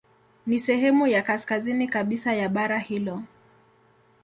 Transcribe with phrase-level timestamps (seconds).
[0.47, 3.23] Ni sehemu ya kaskazini kabisa ya bara hilo.